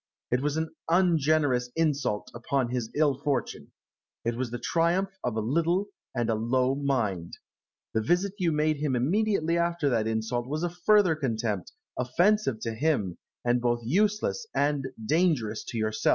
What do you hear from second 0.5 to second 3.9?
an ungenerous insult upon his ill fortune.